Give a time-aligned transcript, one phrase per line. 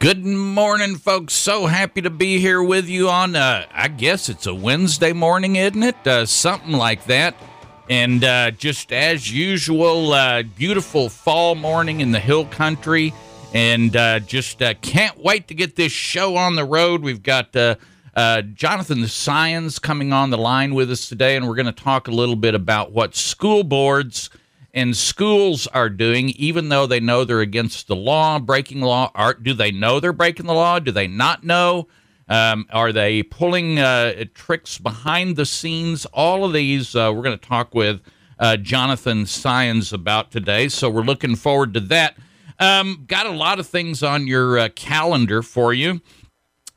[0.00, 1.34] Good morning, folks.
[1.34, 5.56] So happy to be here with you on, uh, I guess it's a Wednesday morning,
[5.56, 6.06] isn't it?
[6.06, 7.34] Uh, something like that.
[7.90, 13.12] And uh, just as usual, uh, beautiful fall morning in the hill country.
[13.52, 17.02] And uh, just uh, can't wait to get this show on the road.
[17.02, 17.80] We've got Jonathan
[18.14, 22.36] Saenz coming on the line with us today, and we're going to talk a little
[22.36, 24.30] bit about what school boards
[24.72, 29.10] and schools are doing, even though they know they're against the law, breaking law.
[29.14, 30.78] Are, do they know they're breaking the law?
[30.78, 31.88] Do they not know?
[32.28, 36.06] Um, are they pulling uh, tricks behind the scenes?
[36.06, 38.00] All of these uh, we're going to talk with
[38.38, 40.68] uh, Jonathan Saenz about today.
[40.68, 42.16] So we're looking forward to that.
[42.58, 46.00] Um, got a lot of things on your uh, calendar for you.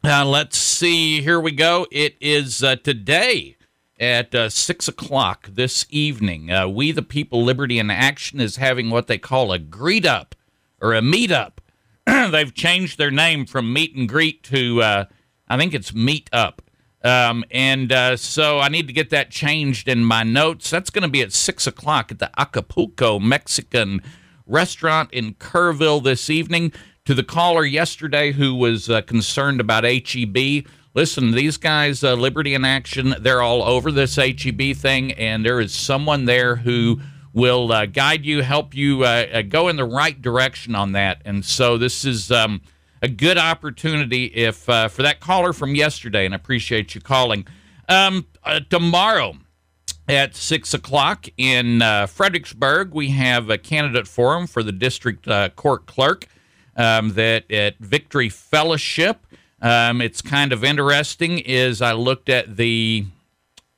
[0.03, 1.21] Uh, let's see.
[1.21, 1.87] Here we go.
[1.91, 3.55] It is uh, today
[3.99, 6.51] at uh, 6 o'clock this evening.
[6.51, 10.35] Uh, we the People Liberty in Action is having what they call a greet up
[10.81, 11.61] or a meet up.
[12.05, 15.05] They've changed their name from meet and greet to, uh,
[15.47, 16.61] I think it's meet up.
[17.03, 20.69] Um, and uh, so I need to get that changed in my notes.
[20.69, 24.01] That's going to be at 6 o'clock at the Acapulco Mexican
[24.45, 26.71] restaurant in Kerrville this evening.
[27.05, 32.53] To the caller yesterday who was uh, concerned about HEB, listen, these guys, uh, Liberty
[32.53, 36.99] in Action, they're all over this HEB thing, and there is someone there who
[37.33, 41.21] will uh, guide you, help you uh, uh, go in the right direction on that.
[41.25, 42.61] And so this is um,
[43.01, 47.47] a good opportunity if uh, for that caller from yesterday, and I appreciate you calling.
[47.89, 49.33] Um, uh, tomorrow
[50.07, 56.27] at six o'clock in Fredericksburg, we have a candidate forum for the district court clerk
[56.75, 59.25] um, that at Victory Fellowship.
[59.63, 61.39] Um, it's kind of interesting.
[61.39, 63.05] Is I looked at the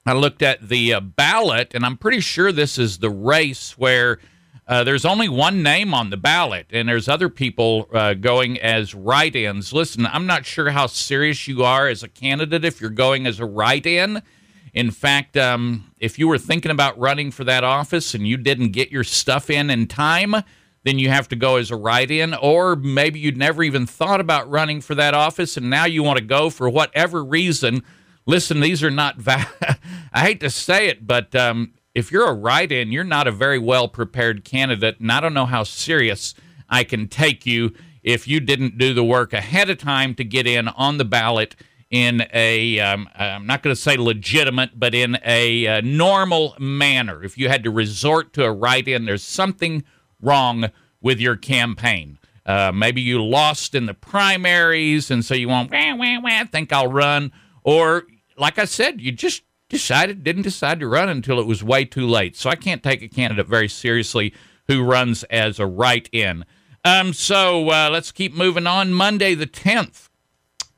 [0.05, 4.19] I looked at the uh, ballot, and I'm pretty sure this is the race where
[4.67, 8.95] uh, there's only one name on the ballot, and there's other people uh, going as
[8.95, 9.73] write-ins.
[9.73, 13.39] Listen, I'm not sure how serious you are as a candidate if you're going as
[13.39, 14.23] a write-in.
[14.73, 18.71] In fact, um, if you were thinking about running for that office and you didn't
[18.71, 20.35] get your stuff in in time,
[20.85, 24.21] then you have to go as a write in, or maybe you'd never even thought
[24.21, 27.83] about running for that office and now you want to go for whatever reason.
[28.27, 29.49] Listen, these are not, va-
[30.13, 33.31] I hate to say it, but um, if you're a write in, you're not a
[33.31, 36.35] very well prepared candidate, and I don't know how serious
[36.69, 37.73] I can take you
[38.03, 41.55] if you didn't do the work ahead of time to get in on the ballot
[41.89, 47.23] in a am um, not going to say legitimate, but in a uh, normal manner.
[47.23, 49.83] If you had to resort to a write in, there's something
[50.25, 50.69] wrong
[51.01, 52.17] with your campaign.
[52.45, 56.71] Uh, maybe you lost in the primaries, and so you want, wah, wah, wah, think
[56.71, 57.31] I'll run.
[57.63, 58.03] Or,
[58.37, 62.05] like I said, you just decided, didn't decide to run until it was way too
[62.05, 62.35] late.
[62.35, 64.33] So I can't take a candidate very seriously
[64.67, 66.45] who runs as a write in.
[66.83, 68.93] Um, so uh, let's keep moving on.
[68.93, 70.09] Monday, the 10th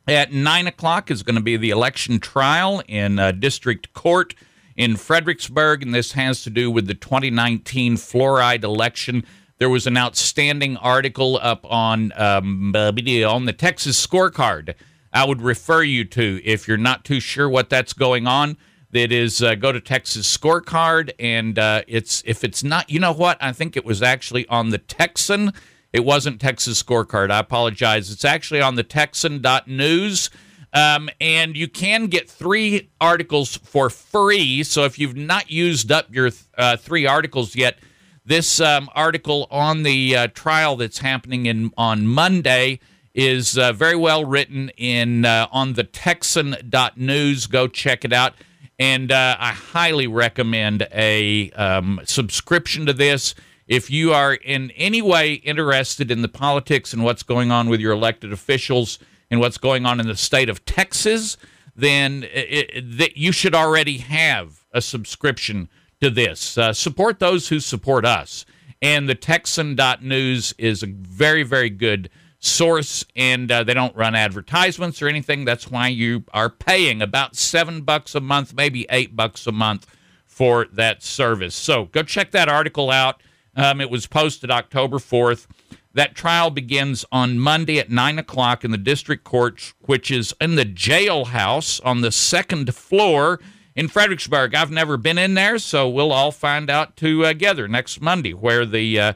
[0.07, 4.33] at 9 o'clock is going to be the election trial in uh, district court
[4.77, 9.25] in Fredericksburg, and this has to do with the 2019 fluoride election.
[9.59, 14.75] There was an outstanding article up on um, on the Texas scorecard.
[15.11, 18.57] I would refer you to if you're not too sure what that's going on.
[18.91, 23.11] That is, uh, go to Texas scorecard, and uh, it's if it's not, you know
[23.11, 23.37] what?
[23.41, 25.51] I think it was actually on the Texan.
[25.91, 27.31] It wasn't Texas scorecard.
[27.31, 28.11] I apologize.
[28.11, 30.29] It's actually on the Texan.news.
[30.73, 34.63] Um, and you can get three articles for free.
[34.63, 37.79] So if you've not used up your uh, three articles yet,
[38.27, 42.79] this um, article on the uh, trial that's happening in on Monday
[43.13, 47.47] is uh, very well written in uh, on the Texan.news.
[47.47, 48.33] Go check it out.
[48.77, 53.33] And uh, I highly recommend a um, subscription to this.
[53.65, 57.79] If you are in any way interested in the politics and what's going on with
[57.79, 58.99] your elected officials,
[59.29, 61.37] and what's going on in the state of Texas,
[61.75, 65.69] then it, that you should already have a subscription
[66.01, 66.57] to this.
[66.57, 68.45] Uh, support those who support us.
[68.81, 72.09] And the Texan.news is a very, very good
[72.39, 75.45] source, and uh, they don't run advertisements or anything.
[75.45, 79.87] That's why you are paying about seven bucks a month, maybe eight bucks a month
[80.25, 81.55] for that service.
[81.55, 83.21] So go check that article out.
[83.55, 85.47] Um, it was posted October 4th.
[85.95, 90.53] That trial begins on Monday at 9 o'clock in the district court, which is in
[90.53, 93.39] the jailhouse on the second floor
[93.77, 94.55] in Fredericksburg.
[94.55, 98.99] I've never been in there, so we'll all find out together next Monday where the
[98.99, 99.13] uh,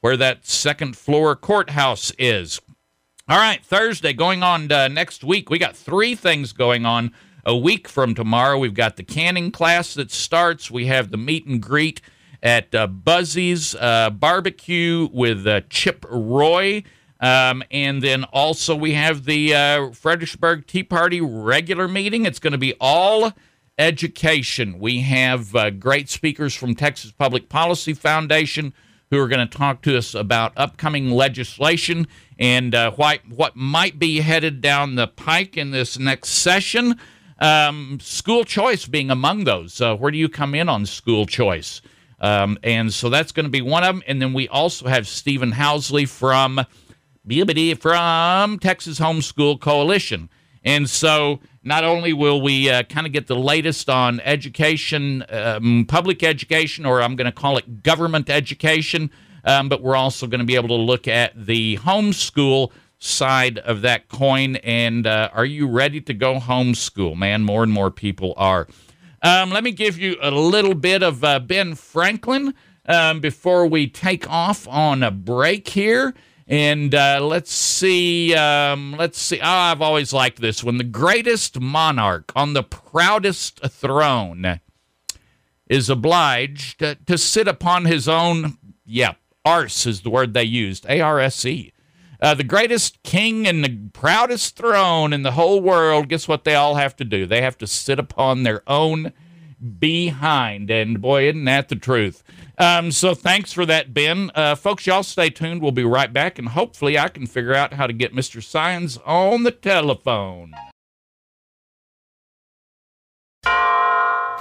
[0.00, 2.60] where that second floor courthouse is.
[3.28, 5.48] All right, Thursday going on uh, next week.
[5.48, 7.12] We got three things going on
[7.46, 8.58] a week from tomorrow.
[8.58, 10.70] We've got the canning class that starts.
[10.70, 12.02] We have the meet and greet
[12.42, 16.82] at uh, Buzzy's uh, Barbecue with uh, Chip Roy.
[17.20, 22.26] Um, and then also we have the uh, Fredericksburg Tea Party regular meeting.
[22.26, 23.32] It's going to be all
[23.78, 24.78] education.
[24.78, 28.74] We have uh, great speakers from Texas Public Policy Foundation
[29.10, 32.06] who are going to talk to us about upcoming legislation
[32.38, 36.98] and uh, what, what might be headed down the pike in this next session.
[37.38, 39.80] Um, school choice being among those.
[39.80, 41.82] Uh, where do you come in on school choice?
[42.20, 44.02] Um, and so that's going to be one of them.
[44.06, 46.64] And then we also have Stephen Housley from
[47.76, 50.30] from Texas Homeschool Coalition.
[50.64, 55.84] And so not only will we uh, kind of get the latest on education, um,
[55.88, 59.10] public education, or I'm going to call it government education,
[59.44, 63.82] um, but we're also going to be able to look at the homeschool side of
[63.82, 64.56] that coin.
[64.56, 67.16] And uh, are you ready to go homeschool?
[67.16, 68.68] Man, more and more people are.
[69.22, 72.54] Um, let me give you a little bit of uh, Ben Franklin
[72.86, 76.14] um, before we take off on a break here.
[76.52, 78.34] And uh, let's see.
[78.34, 79.40] Um, let's see.
[79.40, 80.76] Oh, I've always liked this one.
[80.76, 84.60] The greatest monarch on the proudest throne
[85.66, 88.58] is obliged to, to sit upon his own.
[88.84, 89.14] Yeah,
[89.46, 90.84] arse is the word they used.
[90.90, 91.72] A R S E.
[92.20, 96.08] Uh, the greatest king and the proudest throne in the whole world.
[96.10, 96.44] Guess what?
[96.44, 97.24] They all have to do.
[97.24, 99.14] They have to sit upon their own
[99.78, 100.70] behind.
[100.70, 102.22] And boy, isn't that the truth?
[102.58, 104.30] Um, so thanks for that, Ben.
[104.34, 105.62] Uh, folks, y'all stay tuned.
[105.62, 108.40] We'll be right back, and hopefully, I can figure out how to get Mr.
[108.40, 110.52] Saenz on the telephone.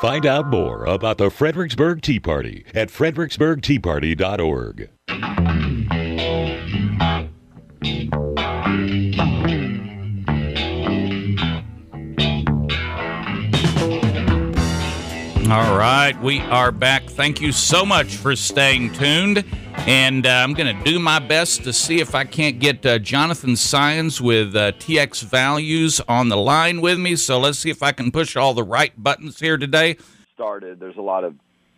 [0.01, 4.89] Find out more about the Fredericksburg Tea Party at fredericksburgteaparty.org.
[15.51, 17.09] All right, we are back.
[17.09, 19.43] Thank you so much for staying tuned.
[19.79, 22.99] And uh, I'm going to do my best to see if I can't get uh,
[22.99, 27.17] Jonathan Saenz with uh, TX Values on the line with me.
[27.17, 29.97] So let's see if I can push all the right buttons here today.
[30.35, 30.79] Started.
[30.79, 31.35] There's a lot of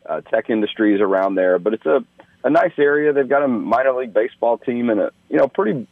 [0.08, 2.06] uh, tech industries around there, but it's a,
[2.44, 3.12] a nice area.
[3.12, 5.88] They've got a minor league baseball team and a you know pretty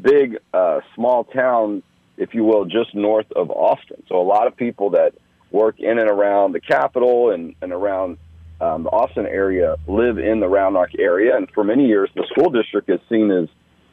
[0.00, 1.82] big uh, small town,
[2.16, 4.02] if you will, just north of Austin.
[4.08, 5.12] So a lot of people that
[5.50, 8.18] work in and around the capital and, and around
[8.60, 11.36] um, the Austin area live in the Round Rock area.
[11.36, 13.48] And for many years, the school district is seen as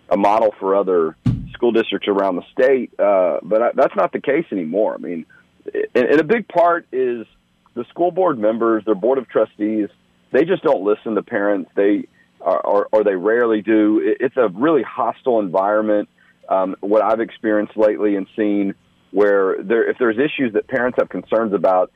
[0.10, 1.16] a model for other
[1.54, 2.92] school districts around the state.
[3.00, 4.96] Uh, but I, that's not the case anymore.
[4.96, 5.25] I mean,
[5.96, 7.25] and, and a big part is
[7.74, 9.90] the school board members, their board of trustees,
[10.31, 11.72] they just don't listen to parents.
[11.75, 12.08] They
[12.42, 14.01] are, or, or they rarely do.
[14.04, 16.10] It, it's a really hostile environment.
[16.50, 18.75] Um, what I've experienced lately and seen
[19.16, 21.90] where there, if there's issues that parents have concerns about,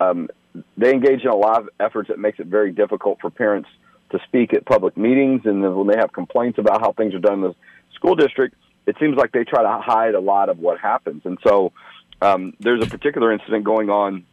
[0.00, 0.28] um,
[0.76, 3.70] they engage in a lot of efforts that makes it very difficult for parents
[4.10, 5.46] to speak at public meetings.
[5.46, 7.54] And when they have complaints about how things are done in the
[7.94, 8.54] school district,
[8.86, 11.22] it seems like they try to hide a lot of what happens.
[11.24, 11.72] And so
[12.20, 14.26] um, there's a particular incident going on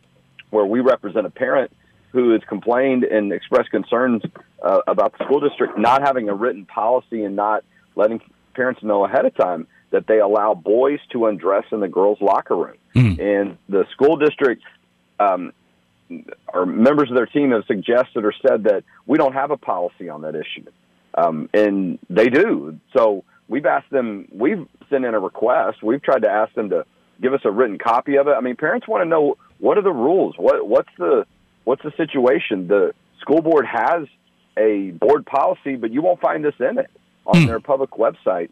[0.49, 1.71] where we represent a parent
[2.11, 4.23] who has complained and expressed concerns
[4.61, 7.63] uh, about the school district not having a written policy and not
[7.95, 8.19] letting
[8.55, 12.55] parents know ahead of time that they allow boys to undress in the girls' locker
[12.55, 12.75] room.
[12.93, 13.17] Mm.
[13.17, 14.61] And the school district
[15.21, 15.53] um,
[16.53, 20.09] or members of their team have suggested or said that we don't have a policy
[20.09, 20.65] on that issue.
[21.17, 22.77] Um, and they do.
[22.91, 25.81] So we've asked them, we've sent in a request.
[25.81, 26.85] We've tried to ask them to
[27.21, 28.31] give us a written copy of it.
[28.31, 30.35] I mean, parents want to know what are the rules?
[30.37, 31.25] What, what's the,
[31.63, 32.67] what's the situation?
[32.67, 34.07] The school board has
[34.57, 36.91] a board policy, but you won't find this in it
[37.25, 37.47] on mm.
[37.47, 38.49] their public website.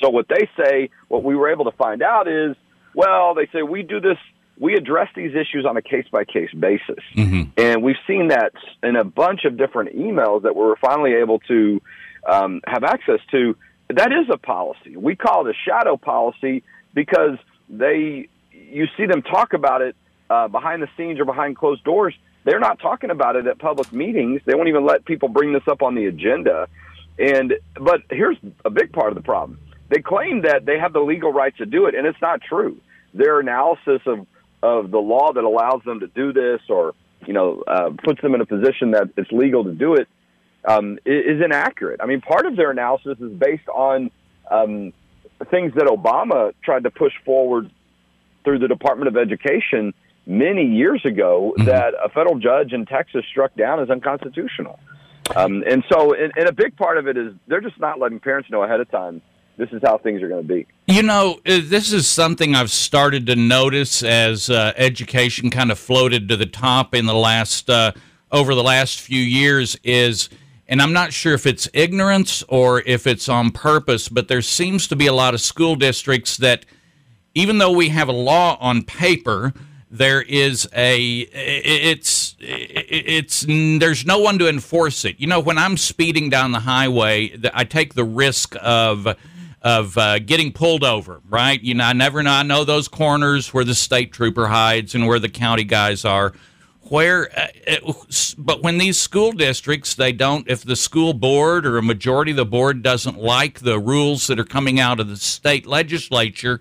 [0.00, 2.56] So what they say, what we were able to find out is,
[2.94, 4.18] well, they say we do this,
[4.58, 7.50] we address these issues on a case by case basis, mm-hmm.
[7.56, 11.38] and we've seen that in a bunch of different emails that we were finally able
[11.40, 11.80] to
[12.26, 13.56] um, have access to.
[13.88, 14.96] That is a policy.
[14.96, 17.38] We call it a shadow policy because
[17.68, 19.94] they, you see them talk about it
[20.28, 22.14] uh, behind the scenes or behind closed doors.
[22.44, 24.40] They're not talking about it at public meetings.
[24.44, 26.68] They won't even let people bring this up on the agenda.
[27.18, 31.00] And but here's a big part of the problem they claim that they have the
[31.00, 32.78] legal rights to do it, and it's not true.
[33.14, 34.26] Their analysis of
[34.62, 36.94] of the law that allows them to do this, or
[37.26, 40.08] you know, uh, puts them in a position that it's legal to do it,
[40.64, 42.00] um, is inaccurate.
[42.02, 44.10] I mean, part of their analysis is based on
[44.50, 44.92] um,
[45.50, 47.70] things that Obama tried to push forward
[48.44, 49.94] through the Department of Education
[50.26, 51.66] many years ago mm-hmm.
[51.66, 54.78] that a federal judge in Texas struck down as unconstitutional.
[55.34, 58.20] Um, and so, and, and a big part of it is they're just not letting
[58.20, 59.22] parents know ahead of time
[59.56, 60.66] this is how things are going to be.
[60.86, 65.78] You know, uh, this is something I've started to notice as uh, education kind of
[65.78, 67.92] floated to the top in the last uh,
[68.30, 70.28] over the last few years is
[70.68, 74.88] and I'm not sure if it's ignorance or if it's on purpose, but there seems
[74.88, 76.66] to be a lot of school districts that,
[77.34, 79.52] even though we have a law on paper,
[79.90, 85.20] there is a it's it's there's no one to enforce it.
[85.20, 89.06] You know, when I'm speeding down the highway, I take the risk of
[89.66, 91.20] of uh, getting pulled over.
[91.28, 91.60] Right?
[91.60, 92.30] You know, I never know.
[92.30, 96.32] I know those corners where the state trooper hides and where the county guys are
[96.88, 101.78] where uh, it, but when these school districts they don't if the school board or
[101.78, 105.16] a majority of the board doesn't like the rules that are coming out of the
[105.16, 106.60] state legislature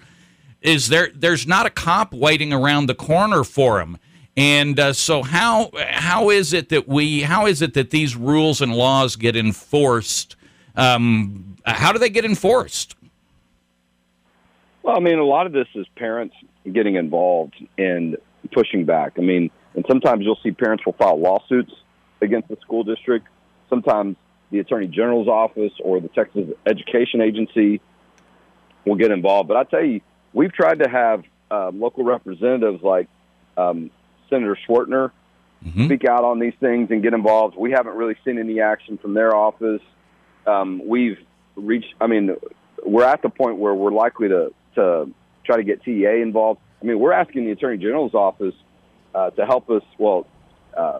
[0.61, 3.99] is there there's not a cop waiting around the corner for them
[4.35, 8.61] and uh, so how how is it that we how is it that these rules
[8.61, 10.35] and laws get enforced
[10.77, 12.95] um, how do they get enforced
[14.83, 16.35] well i mean a lot of this is parents
[16.71, 18.17] getting involved and
[18.51, 21.71] pushing back i mean and sometimes you'll see parents will file lawsuits
[22.21, 23.27] against the school district.
[23.69, 24.15] Sometimes
[24.51, 27.81] the Attorney General's office or the Texas Education Agency
[28.85, 29.47] will get involved.
[29.47, 30.01] But I tell you,
[30.33, 33.07] we've tried to have um, local representatives like
[33.57, 33.91] um,
[34.29, 35.11] Senator Schwertner
[35.65, 35.85] mm-hmm.
[35.85, 37.57] speak out on these things and get involved.
[37.57, 39.81] We haven't really seen any action from their office.
[40.45, 41.17] Um, we've
[41.55, 42.35] reached, I mean,
[42.85, 45.09] we're at the point where we're likely to, to
[45.45, 46.59] try to get TEA involved.
[46.81, 48.53] I mean, we're asking the Attorney General's office
[49.13, 49.83] uh, to help us.
[49.97, 50.27] Well,
[50.75, 50.99] uh,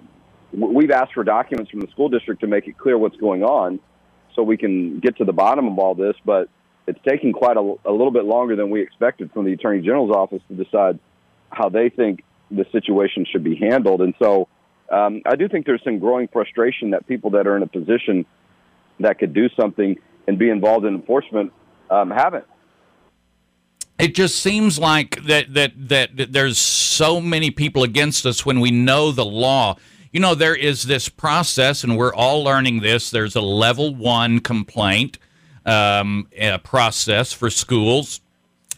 [0.52, 3.80] we've asked for documents from the school district to make it clear what's going on,
[4.36, 6.16] so we can get to the bottom of all this.
[6.26, 6.50] But
[6.88, 10.16] it's taking quite a, a little bit longer than we expected from the attorney general's
[10.16, 11.00] office to decide
[11.50, 14.02] how they think the situation should be handled.
[14.02, 14.48] And so,
[14.90, 18.26] um, I do think there's some growing frustration that people that are in a position
[19.00, 19.98] that could do something
[20.28, 21.52] and be involved in enforcement
[21.90, 22.46] um, haven't
[23.98, 28.72] it just seems like that, that that there's so many people against us when we
[28.72, 29.78] know the law.
[30.12, 33.10] You know, there is this process, and we're all learning this.
[33.10, 35.18] There's a level one complaint
[35.66, 36.28] um,
[36.64, 38.22] process for schools,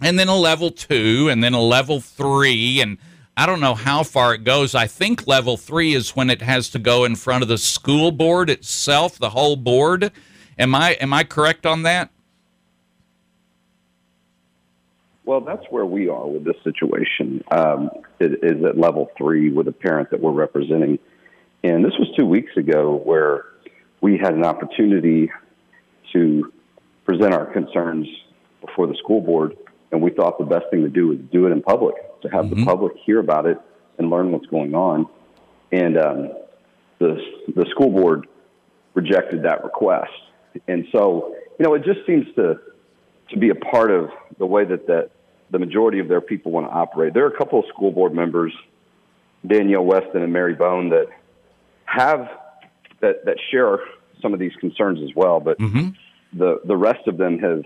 [0.02, 2.98] and then a level two, and then a level three, and
[3.38, 4.74] I don't know how far it goes.
[4.74, 8.12] I think level three is when it has to go in front of the school
[8.12, 10.12] board itself, the whole board.
[10.58, 12.10] Am I am I correct on that?
[15.24, 17.44] Well, that's where we are with this situation.
[17.52, 20.98] Um, it is at level three with a parent that we're representing,
[21.64, 23.46] and this was two weeks ago where
[24.02, 25.30] we had an opportunity
[26.14, 26.52] to
[27.06, 28.08] present our concerns
[28.66, 29.56] before the school board,
[29.92, 32.46] and we thought the best thing to do was do it in public to have
[32.46, 32.62] mm-hmm.
[32.62, 33.60] the public hear about it
[33.98, 35.08] and learn what's going on.
[35.72, 36.30] And um,
[37.00, 37.20] the
[37.56, 38.28] the school board
[38.94, 40.12] rejected that request,
[40.68, 42.60] and so you know it just seems to
[43.30, 45.12] to be a part of the way that that
[45.52, 47.14] the majority of their people want to operate.
[47.14, 48.54] There are a couple of school board members,
[49.46, 51.08] Danielle Weston and Mary Bone, that
[51.86, 52.30] have
[53.02, 53.80] that that share
[54.22, 55.40] some of these concerns as well.
[55.40, 55.90] But mm-hmm.
[56.38, 57.64] the the rest of them have,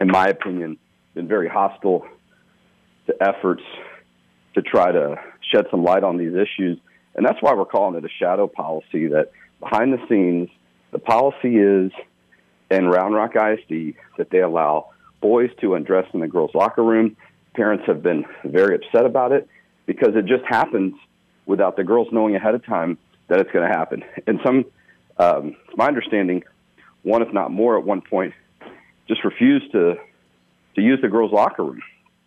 [0.00, 0.78] in my opinion,
[1.14, 2.06] been very hostile
[3.20, 3.62] efforts
[4.54, 5.16] to try to
[5.52, 6.78] shed some light on these issues.
[7.14, 9.08] And that's why we're calling it a shadow policy.
[9.08, 10.48] That behind the scenes,
[10.90, 11.92] the policy is
[12.70, 14.90] in Round Rock ISD that they allow
[15.20, 17.16] boys to undress in the girls' locker room.
[17.54, 19.48] Parents have been very upset about it
[19.86, 20.94] because it just happens
[21.46, 24.04] without the girls knowing ahead of time that it's going to happen.
[24.26, 24.64] And some,
[25.18, 26.44] um, my understanding,
[27.02, 28.34] one if not more at one point,
[29.08, 29.96] just refused to
[30.74, 31.82] to use the girls' locker room.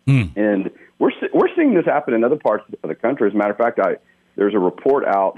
[0.06, 0.36] Mm.
[0.36, 3.28] And we're we're seeing this happen in other parts of the country.
[3.28, 3.96] As a matter of fact, I
[4.36, 5.36] there's a report out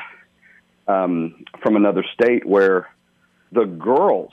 [0.86, 2.88] um, from another state where
[3.52, 4.32] the girls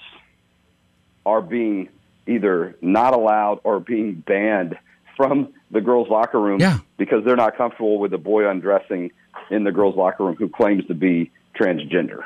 [1.26, 1.90] are being
[2.28, 4.78] either not allowed or being banned
[5.16, 6.80] from the girls' locker room yeah.
[6.98, 9.12] because they're not comfortable with the boy undressing
[9.50, 12.24] in the girls' locker room who claims to be transgender.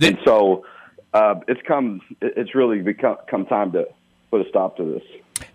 [0.00, 0.64] And so
[1.12, 3.86] uh, it's come, it's really become come time to
[4.30, 5.02] put a stop to this.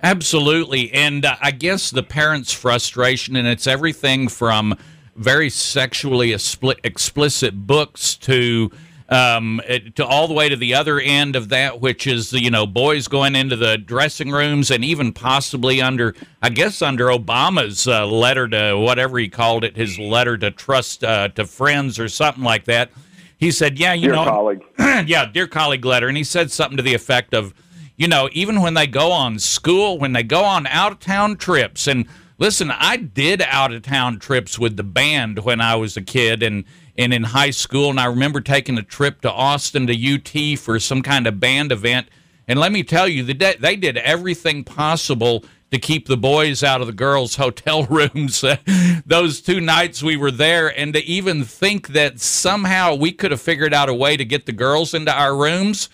[0.02, 4.78] Absolutely, and uh, I guess the parents' frustration, and it's everything from
[5.16, 8.72] very sexually explicit books to
[9.10, 9.60] um,
[9.96, 13.08] to all the way to the other end of that, which is you know boys
[13.08, 18.48] going into the dressing rooms and even possibly under, I guess under Obama's uh, letter
[18.48, 22.66] to whatever he called it, his letter to trust uh, to friends or something like
[22.66, 22.92] that.
[23.38, 24.64] He said, "Yeah, you Dear know, colleague.
[24.80, 27.54] yeah, dear colleague letter, and he said something to the effect of,
[28.00, 31.36] you know, even when they go on school, when they go on out of town
[31.36, 32.06] trips, and
[32.38, 36.42] listen, I did out of town trips with the band when I was a kid
[36.42, 36.64] and
[36.98, 40.80] and in high school, and I remember taking a trip to Austin to UT for
[40.80, 42.08] some kind of band event.
[42.48, 46.88] And let me tell you, they did everything possible to keep the boys out of
[46.88, 48.44] the girls' hotel rooms
[49.06, 53.42] those two nights we were there, and to even think that somehow we could have
[53.42, 55.90] figured out a way to get the girls into our rooms.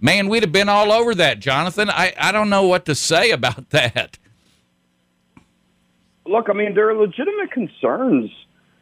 [0.00, 1.90] Man, we'd have been all over that, Jonathan.
[1.90, 4.18] I, I don't know what to say about that.
[6.26, 8.30] Look, I mean, there are legitimate concerns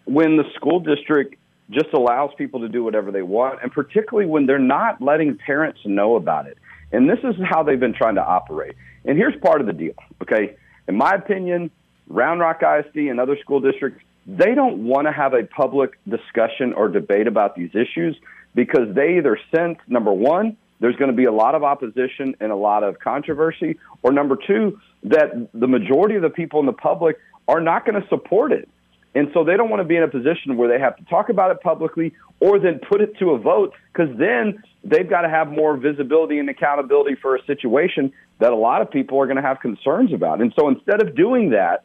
[0.04, 1.36] when the school district
[1.70, 5.80] just allows people to do whatever they want, and particularly when they're not letting parents
[5.84, 6.56] know about it.
[6.92, 8.74] And this is how they've been trying to operate.
[9.04, 10.56] And here's part of the deal, okay?
[10.86, 11.70] In my opinion,
[12.08, 16.72] Round Rock ISD and other school districts, they don't want to have a public discussion
[16.72, 18.16] or debate about these issues
[18.54, 22.52] because they either sense, number one, there's going to be a lot of opposition and
[22.52, 26.72] a lot of controversy, or number two, that the majority of the people in the
[26.72, 28.68] public are not going to support it.
[29.14, 31.28] And so they don't want to be in a position where they have to talk
[31.28, 35.28] about it publicly or then put it to a vote because then they've got to
[35.28, 39.36] have more visibility and accountability for a situation that a lot of people are going
[39.36, 40.40] to have concerns about.
[40.40, 41.84] And so instead of doing that,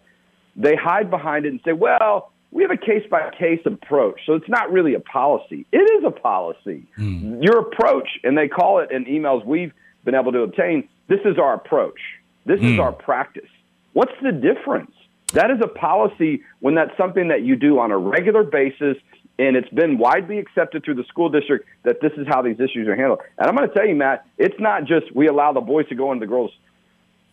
[0.55, 4.21] they hide behind it and say, well, we have a case by case approach.
[4.25, 5.65] So it's not really a policy.
[5.71, 6.83] It is a policy.
[6.97, 7.43] Mm.
[7.43, 9.73] Your approach, and they call it in emails we've
[10.05, 11.99] been able to obtain, this is our approach.
[12.45, 12.71] This mm.
[12.71, 12.81] is hmm.
[12.81, 13.49] our practice.
[13.93, 14.91] What's the difference?
[15.33, 18.97] That is a policy when that's something that you do on a regular basis
[19.39, 22.87] and it's been widely accepted through the school district that this is how these issues
[22.87, 23.19] are handled.
[23.39, 25.95] And I'm going to tell you, Matt, it's not just we allow the boys to
[25.95, 26.51] go into the girls'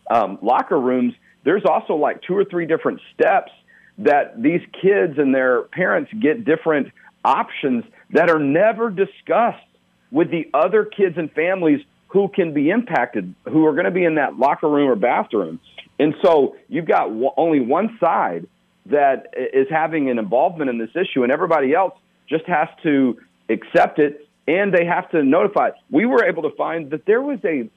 [0.09, 1.13] um, locker rooms.
[1.43, 3.51] There's also like two or three different steps
[4.03, 6.91] that these kids and their parents get different
[7.23, 9.65] options that are never discussed
[10.11, 14.03] with the other kids and families who can be impacted, who are going to be
[14.03, 15.59] in that locker room or bathroom.
[15.99, 18.47] And so you've got only one side
[18.87, 21.93] that is having an involvement in this issue, and everybody else
[22.27, 23.17] just has to
[23.49, 25.69] accept it and they have to notify.
[25.89, 27.69] We were able to find that there was a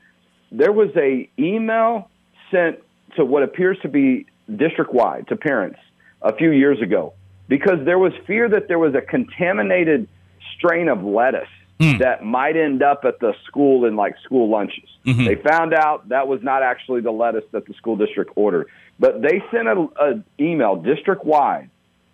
[0.50, 2.08] there was a email
[2.50, 2.78] sent
[3.16, 5.78] to what appears to be district wide to parents
[6.24, 7.12] a few years ago
[7.46, 10.08] because there was fear that there was a contaminated
[10.56, 11.98] strain of lettuce mm.
[11.98, 14.88] that might end up at the school in like school lunches.
[15.06, 15.24] Mm-hmm.
[15.24, 19.20] They found out that was not actually the lettuce that the school district ordered, but
[19.20, 21.68] they sent an email district wide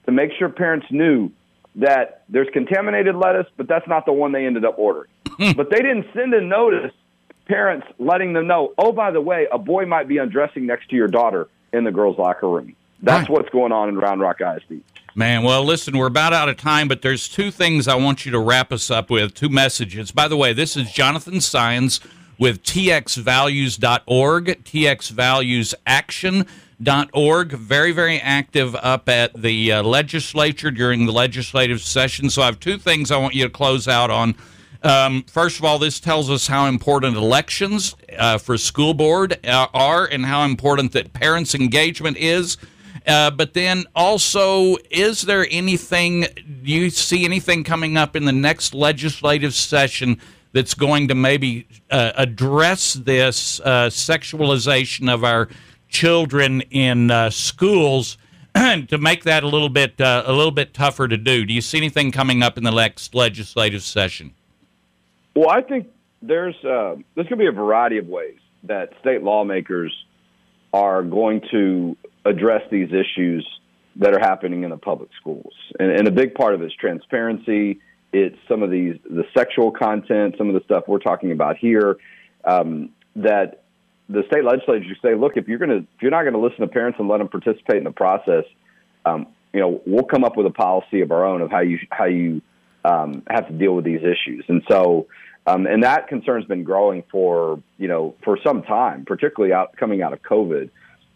[0.06, 1.30] to make sure parents knew
[1.76, 5.10] that there's contaminated lettuce, but that's not the one they ended up ordering.
[5.26, 5.52] Hmm.
[5.52, 6.92] but they didn't send a notice
[7.46, 10.96] parents letting them know, oh, by the way, a boy might be undressing next to
[10.96, 12.74] your daughter in the girls' locker room.
[13.02, 13.38] That's right.
[13.38, 14.82] what's going on in Round Rock ISD.
[15.14, 18.30] Man, well, listen, we're about out of time, but there's two things I want you
[18.32, 20.12] to wrap us up with, two messages.
[20.12, 21.98] By the way, this is Jonathan Saenz
[22.38, 27.52] with txvalues.org, txvaluesaction.org.
[27.52, 32.30] Very, very active up at the uh, legislature during the legislative session.
[32.30, 34.36] So I have two things I want you to close out on.
[34.82, 39.66] Um, first of all, this tells us how important elections uh, for school board uh,
[39.74, 42.56] are and how important that parents' engagement is.
[43.06, 46.22] Uh, but then also, is there anything,
[46.62, 50.20] do you see anything coming up in the next legislative session
[50.52, 55.48] that's going to maybe uh, address this uh, sexualization of our
[55.88, 58.18] children in uh, schools
[58.54, 61.46] to make that a little bit uh, a little bit tougher to do?
[61.46, 64.34] Do you see anything coming up in the next legislative session?
[65.36, 65.86] Well, I think
[66.20, 69.92] there's there's going to be a variety of ways that state lawmakers
[70.72, 73.46] are going to address these issues
[73.96, 75.52] that are happening in the public schools.
[75.78, 77.80] And, and a big part of it is transparency.
[78.12, 81.96] It's some of these the sexual content, some of the stuff we're talking about here.
[82.44, 83.62] Um, that
[84.08, 86.60] the state legislature say, look, if you're going to if you're not going to listen
[86.60, 88.44] to parents and let them participate in the process,
[89.04, 91.78] um, you know, we'll come up with a policy of our own of how you
[91.90, 92.42] how you
[92.84, 94.44] um, have to deal with these issues.
[94.48, 95.06] And so,
[95.46, 100.02] um, and that concern's been growing for you know for some time, particularly out coming
[100.02, 100.70] out of COVID.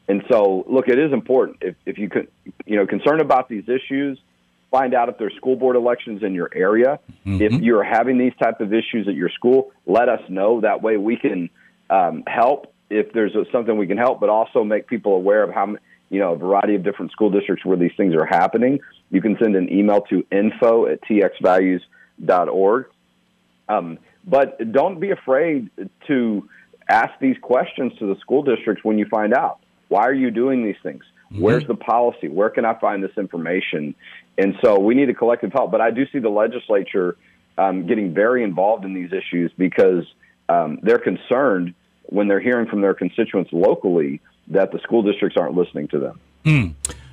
[0.08, 2.28] And so, look, it is important if, if you could,
[2.66, 4.18] you know, concerned about these issues,
[4.70, 6.98] find out if there's school board elections in your area.
[7.24, 7.40] Mm-hmm.
[7.40, 10.60] If you're having these type of issues at your school, let us know.
[10.60, 11.48] That way, we can
[11.88, 15.50] um, help if there's a, something we can help, but also make people aware of
[15.50, 15.76] how
[16.10, 18.80] you know a variety of different school districts where these things are happening.
[19.10, 22.86] You can send an email to info at txvalues.org.
[23.68, 25.70] Um, but don't be afraid
[26.08, 26.48] to
[26.88, 29.60] ask these questions to the school districts when you find out.
[29.94, 31.04] Why are you doing these things?
[31.30, 31.40] Mm-hmm.
[31.40, 32.26] Where's the policy?
[32.26, 33.94] Where can I find this information?
[34.36, 35.70] And so we need a collective help.
[35.70, 37.16] But I do see the legislature
[37.56, 40.04] um, getting very involved in these issues because
[40.48, 41.74] um, they're concerned
[42.06, 46.20] when they're hearing from their constituents locally that the school districts aren't listening to them.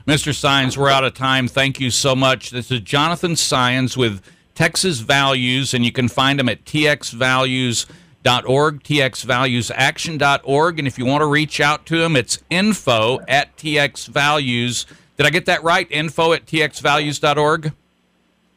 [0.07, 0.33] Mr.
[0.33, 1.47] Saenz, we're out of time.
[1.47, 2.49] Thank you so much.
[2.49, 4.23] This is Jonathan Saenz with
[4.55, 10.79] Texas Values, and you can find him at txvalues.org, txvaluesaction.org.
[10.79, 14.85] And if you want to reach out to them, it's info at txvalues.
[15.17, 15.87] Did I get that right?
[15.91, 17.73] Info at txvalues.org?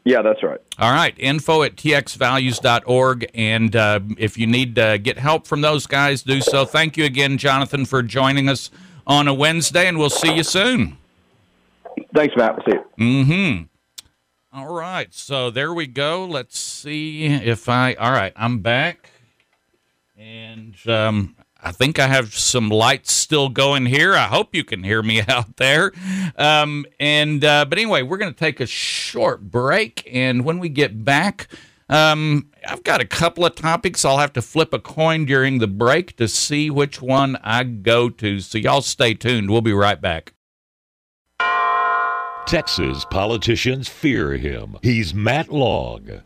[0.05, 0.61] Yeah, that's right.
[0.79, 3.31] All right, info at txvalues.org.
[3.35, 6.67] And uh, if you need to get help from those guys, do so.
[6.67, 8.71] Thank you again, Jonathan, for joining us
[9.07, 10.99] on a Wednesday, and we'll see you soon.
[12.15, 12.57] Thanks, Matt.
[12.57, 13.25] We'll see you.
[13.25, 13.63] Mm-hmm.
[14.57, 16.25] All right, so there we go.
[16.27, 17.95] Let's see if I.
[17.95, 19.11] All right, I'm back,
[20.25, 24.15] and um, I think I have some lights still going here.
[24.15, 25.93] I hope you can hear me out there.
[26.37, 30.69] Um, and uh, but anyway, we're going to take a short break, and when we
[30.69, 31.49] get back.
[31.87, 34.07] Um, I've got a couple of topics.
[34.07, 38.09] I'll have to flip a coin during the break to see which one I go
[38.09, 38.41] to.
[38.41, 39.51] So, y'all stay tuned.
[39.51, 40.33] We'll be right back.
[42.47, 44.79] Texas politicians fear him.
[44.83, 46.23] He's Matt Long.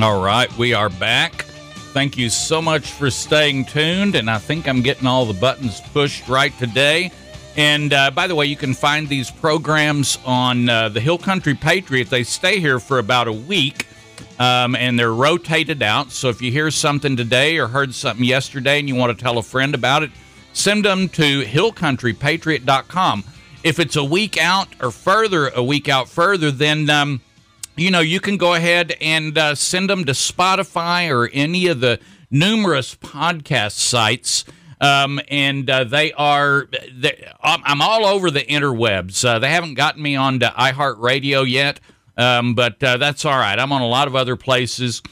[0.00, 1.42] All right, we are back.
[1.92, 5.80] Thank you so much for staying tuned, and I think I'm getting all the buttons
[5.92, 7.10] pushed right today.
[7.56, 11.54] And uh, by the way, you can find these programs on uh, the Hill Country
[11.54, 12.10] Patriot.
[12.10, 13.88] They stay here for about a week,
[14.38, 16.12] um, and they're rotated out.
[16.12, 19.36] So if you hear something today or heard something yesterday and you want to tell
[19.36, 20.12] a friend about it,
[20.52, 23.24] send them to hillcountrypatriot.com.
[23.64, 27.20] If it's a week out or further, a week out further, then um,
[27.78, 31.80] you know, you can go ahead and uh, send them to Spotify or any of
[31.80, 34.44] the numerous podcast sites.
[34.80, 36.68] Um, and uh, they are,
[37.42, 39.24] I'm all over the interwebs.
[39.24, 41.80] Uh, they haven't gotten me onto iHeartRadio yet,
[42.16, 43.58] um, but uh, that's all right.
[43.58, 45.02] I'm on a lot of other places.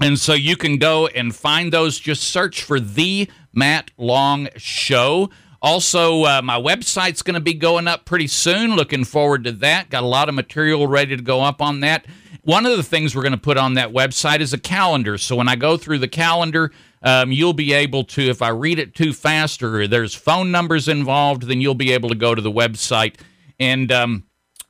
[0.00, 1.98] And so you can go and find those.
[1.98, 5.30] Just search for The Matt Long Show.
[5.62, 8.76] Also, uh, my website's going to be going up pretty soon.
[8.76, 9.90] Looking forward to that.
[9.90, 12.06] Got a lot of material ready to go up on that.
[12.42, 15.18] One of the things we're going to put on that website is a calendar.
[15.18, 18.78] So when I go through the calendar, um, you'll be able to, if I read
[18.78, 22.40] it too fast or there's phone numbers involved, then you'll be able to go to
[22.40, 23.20] the website.
[23.58, 24.24] And um,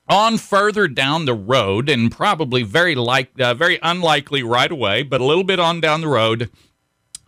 [0.08, 5.20] on further down the road, and probably very like, uh, very unlikely right away, but
[5.20, 6.50] a little bit on down the road,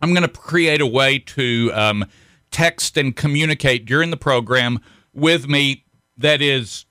[0.01, 2.05] I'm going to create a way to um,
[2.53, 4.79] text and communicate during the program
[5.13, 5.85] with me
[6.17, 6.85] that is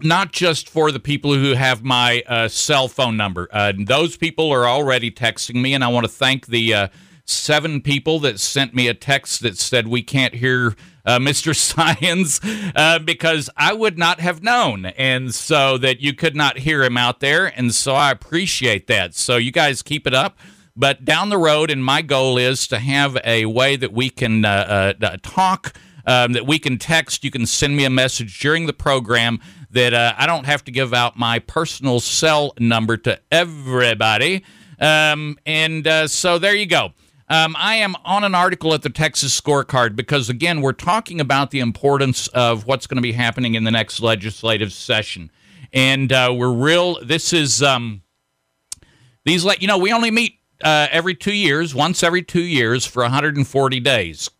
[0.00, 3.48] not just for the people who have my uh, cell phone number.
[3.52, 6.88] Uh, those people are already texting me, and I want to thank the uh,
[7.24, 11.52] seven people that sent me a text that said we can't hear uh, Mr.
[11.54, 12.40] Saenz
[12.74, 16.96] uh, because I would not have known, and so that you could not hear him
[16.96, 19.14] out there, and so I appreciate that.
[19.14, 20.38] So you guys keep it up.
[20.74, 24.44] But down the road, and my goal is to have a way that we can
[24.44, 25.74] uh, uh, talk,
[26.06, 27.24] um, that we can text.
[27.24, 29.38] You can send me a message during the program
[29.70, 34.44] that uh, I don't have to give out my personal cell number to everybody.
[34.80, 36.92] Um, and uh, so there you go.
[37.28, 41.50] Um, I am on an article at the Texas Scorecard because, again, we're talking about
[41.50, 45.30] the importance of what's going to be happening in the next legislative session.
[45.72, 48.02] And uh, we're real, this is, um,
[49.24, 52.86] these, like, you know, we only meet uh, every two years, once every two years
[52.86, 54.30] for 140 days.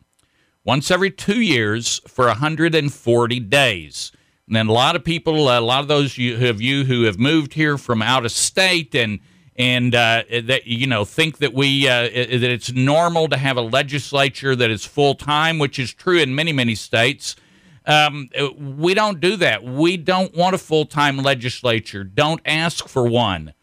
[0.65, 4.13] Once every two years for 140 days.
[4.47, 7.55] And then a lot of people, a lot of those of you who have moved
[7.55, 9.21] here from out of state and
[9.57, 13.63] and uh, that you know think that we uh, that it's normal to have a
[13.63, 17.37] legislature that is full time, which is true in many many states.
[17.85, 19.65] Um, we don't do that.
[19.65, 22.05] We don't want a full time legislature.
[22.05, 23.55] Don't ask for one.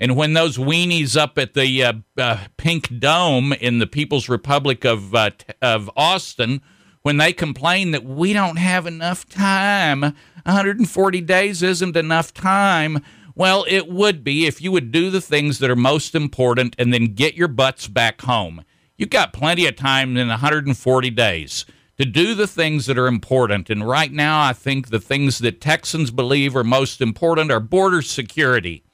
[0.00, 4.84] And when those weenies up at the uh, uh, Pink Dome in the People's Republic
[4.84, 5.30] of uh,
[5.60, 6.60] of Austin,
[7.02, 10.02] when they complain that we don't have enough time,
[10.44, 13.02] 140 days isn't enough time.
[13.34, 16.92] Well, it would be if you would do the things that are most important and
[16.92, 18.64] then get your butts back home.
[18.96, 21.64] You've got plenty of time in 140 days
[21.98, 23.70] to do the things that are important.
[23.70, 28.02] And right now, I think the things that Texans believe are most important are border
[28.02, 28.84] security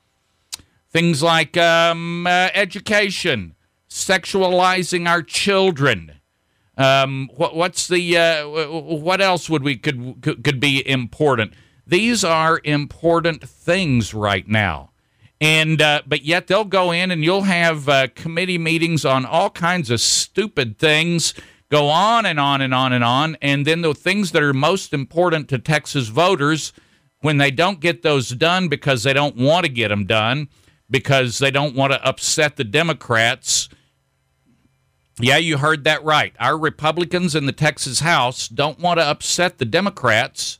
[0.94, 3.56] Things like um, uh, education,
[3.90, 6.20] sexualizing our children.
[6.76, 11.52] Um, what, what's the uh, what else would we could could be important?
[11.84, 14.92] These are important things right now,
[15.40, 19.50] and uh, but yet they'll go in and you'll have uh, committee meetings on all
[19.50, 21.34] kinds of stupid things
[21.70, 23.36] go on and on and on and on.
[23.42, 26.72] And then the things that are most important to Texas voters,
[27.20, 30.48] when they don't get those done because they don't want to get them done,
[30.90, 33.68] because they don't want to upset the Democrats.
[35.20, 36.34] Yeah, you heard that right.
[36.40, 40.58] Our Republicans in the Texas House don't want to upset the Democrats.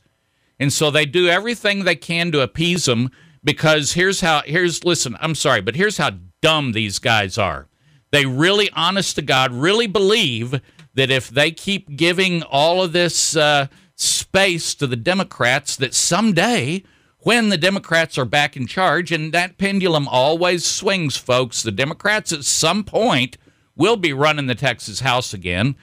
[0.59, 3.11] And so they do everything they can to appease them
[3.43, 6.11] because here's how, here's, listen, I'm sorry, but here's how
[6.41, 7.67] dumb these guys are.
[8.11, 10.61] They really, honest to God, really believe
[10.93, 16.83] that if they keep giving all of this uh, space to the Democrats, that someday,
[17.25, 22.31] when the Democrats are back in charge, and that pendulum always swings, folks, the Democrats
[22.31, 23.39] at some point
[23.75, 25.75] will be running the Texas House again.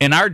[0.00, 0.30] And our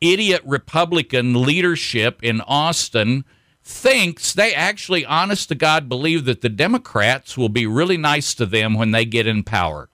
[0.00, 3.24] idiot Republican leadership in Austin
[3.60, 8.46] thinks they actually, honest to God, believe that the Democrats will be really nice to
[8.46, 9.90] them when they get in power.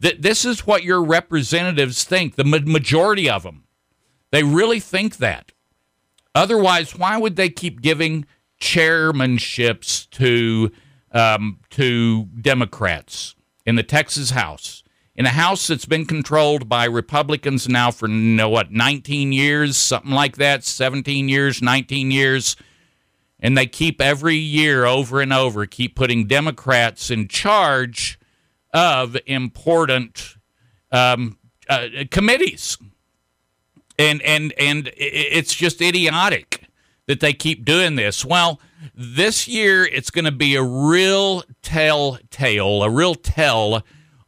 [0.00, 3.62] That this is what your representatives think, the majority of them.
[4.32, 5.52] They really think that.
[6.34, 8.26] Otherwise, why would they keep giving
[8.60, 10.70] chairmanships to
[11.12, 14.82] um, to Democrats in the Texas House?
[15.14, 19.76] In a House that's been controlled by Republicans now for you know what, 19 years,
[19.76, 22.54] something like that, 17 years, 19 years,
[23.40, 28.18] and they keep every year over and over keep putting Democrats in charge
[28.74, 30.36] of important
[30.92, 31.38] um,
[31.68, 32.76] uh, committees,
[33.98, 36.65] and and and it's just idiotic
[37.06, 38.24] that they keep doing this.
[38.24, 38.60] Well,
[38.94, 43.84] this year it's going to be a real telltale, a real tell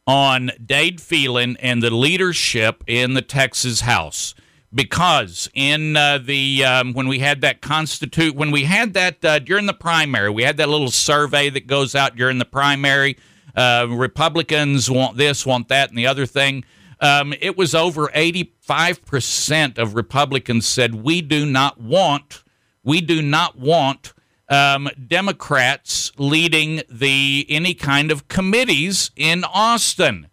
[0.07, 4.33] on Dade Phelan and the leadership in the Texas House
[4.73, 9.39] because in uh, the um, when we had that constitute when we had that uh,
[9.39, 13.17] during the primary we had that little survey that goes out during the primary
[13.55, 16.63] uh, Republicans want this, want that, and the other thing.
[17.01, 22.43] Um, it was over 85% of Republicans said we do not want,
[22.89, 24.13] we do not want
[24.49, 30.27] um, Democrats leading the any kind of committees in Austin.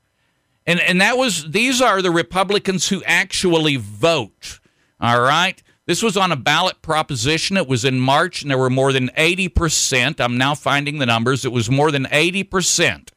[0.67, 4.59] And, and that was these are the Republicans who actually vote.
[4.99, 5.63] All right.
[5.85, 7.59] This was on a ballot proposition.
[7.59, 10.19] It was in March, and there were more than 80%.
[10.19, 11.45] I'm now finding the numbers.
[11.45, 13.11] It was more than 80%.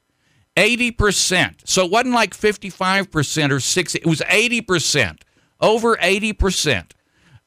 [0.58, 1.56] 80%.
[1.63, 3.99] So it wasn't like 55% or 60.
[3.99, 5.21] It was 80%.
[5.62, 6.91] Over 80%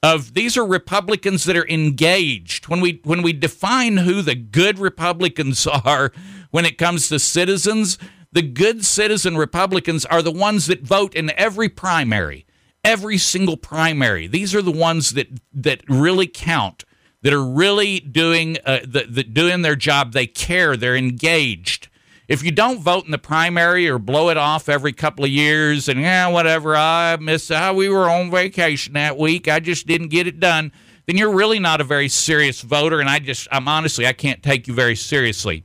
[0.02, 2.68] of these are Republicans that are engaged.
[2.68, 6.12] When we when we define who the good Republicans are
[6.50, 7.98] when it comes to citizens,
[8.32, 12.46] the good citizen Republicans are the ones that vote in every primary
[12.84, 14.26] every single primary.
[14.26, 16.84] These are the ones that that really count,
[17.22, 20.12] that are really doing uh, the, the doing their job.
[20.12, 20.76] They care.
[20.76, 21.88] They're engaged.
[22.32, 25.86] If you don't vote in the primary or blow it off every couple of years
[25.86, 29.48] and yeah, whatever, I miss how we were on vacation that week.
[29.48, 30.72] I just didn't get it done.
[31.04, 34.42] Then you're really not a very serious voter, and I just, I'm honestly, I can't
[34.42, 35.64] take you very seriously.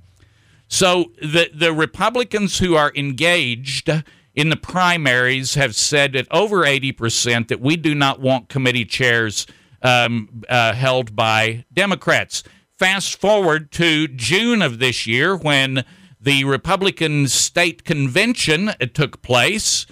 [0.68, 3.90] So the the Republicans who are engaged
[4.36, 9.48] in the primaries have said at over 80% that we do not want committee chairs
[9.84, 12.44] um, uh, held by Democrats.
[12.78, 15.86] Fast forward to June of this year when
[16.28, 19.86] the Republican state convention took place.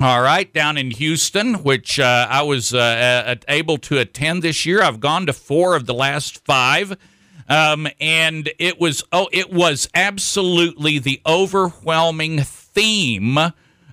[0.00, 4.82] All right, down in Houston, which uh, I was uh, able to attend this year.
[4.82, 6.96] I've gone to four of the last five.
[7.48, 13.38] Um, and it was oh, it was absolutely the overwhelming theme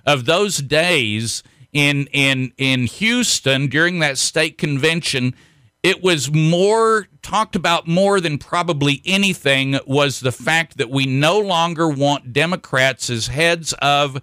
[0.04, 5.36] of those days in in in Houston during that state convention
[5.84, 11.40] it was more talked about more than probably anything was the fact that we no
[11.40, 14.20] longer want Democrats as heads of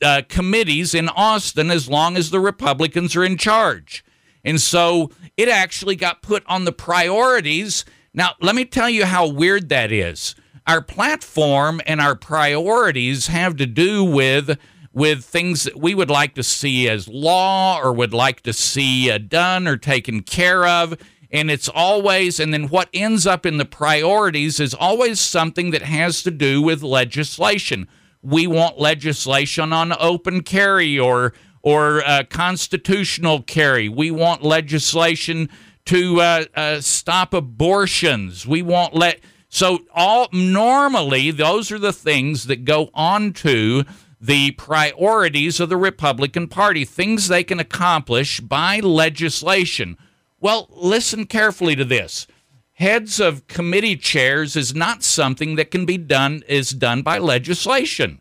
[0.00, 4.04] uh, committees in Austin as long as the Republicans are in charge.
[4.44, 7.84] And so it actually got put on the priorities.
[8.14, 10.34] Now, let me tell you how weird that is
[10.66, 14.58] our platform and our priorities have to do with
[14.92, 19.10] with things that we would like to see as law or would like to see
[19.10, 20.96] uh, done or taken care of
[21.36, 25.82] and it's always and then what ends up in the priorities is always something that
[25.82, 27.86] has to do with legislation.
[28.22, 33.88] We want legislation on open carry or or uh, constitutional carry.
[33.88, 35.50] We want legislation
[35.86, 38.46] to uh, uh stop abortions.
[38.46, 43.84] We want let so all normally those are the things that go on to
[44.20, 49.96] the priorities of the Republican Party, things they can accomplish by legislation.
[50.40, 52.26] Well, listen carefully to this.
[52.74, 58.20] Heads of committee chairs is not something that can be done is done by legislation.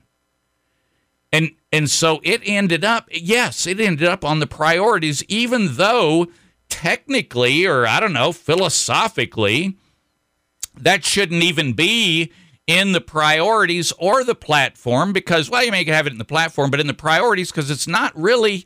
[1.31, 6.27] And and so it ended up, yes, it ended up on the priorities, even though
[6.69, 9.77] technically, or I don't know, philosophically,
[10.77, 12.31] that shouldn't even be
[12.67, 16.71] in the priorities or the platform because well you may have it in the platform
[16.71, 18.65] but in the priorities because it's not really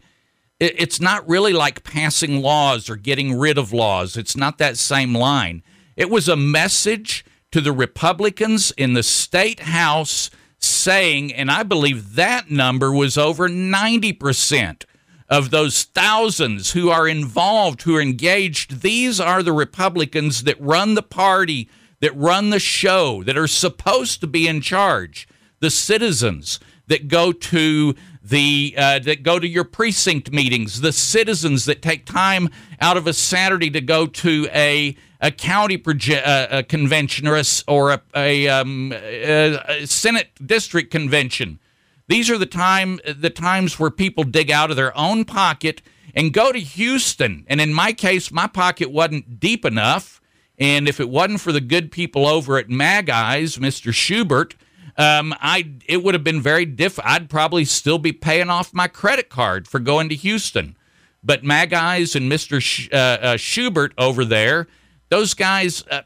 [0.60, 4.18] it's not really like passing laws or getting rid of laws.
[4.18, 5.64] It's not that same line.
[5.96, 12.14] It was a message to the republicans in the state house saying and i believe
[12.16, 14.84] that number was over 90%
[15.30, 18.82] of those thousands who are involved who are engaged.
[18.82, 21.70] These are the republicans that run the party
[22.02, 25.28] that run the show, that are supposed to be in charge,
[25.60, 27.94] the citizens that go to
[28.30, 33.08] the uh, that go to your precinct meetings, the citizens that take time out of
[33.08, 37.92] a Saturday to go to a a county proje- uh, a convention or a, or
[37.92, 41.60] a, a, um, a, Senate district convention.
[42.08, 45.82] These are the time the times where people dig out of their own pocket
[46.16, 47.46] and go to Houston.
[47.48, 50.20] And in my case, my pocket wasn't deep enough
[50.60, 53.94] and if it wasn't for the good people over at Mag Eyes, Mr.
[53.94, 54.56] Schubert,
[54.98, 57.00] um, I it would have been very diff.
[57.04, 60.76] I'd probably still be paying off my credit card for going to Houston.
[61.24, 62.62] But Mag Eyes and Mr.
[62.62, 64.68] Sh- uh, uh, Schubert over there,
[65.10, 66.02] those guys uh,